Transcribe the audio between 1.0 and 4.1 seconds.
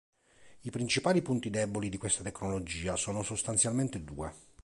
punti deboli di questa tecnologia sono sostanzialmente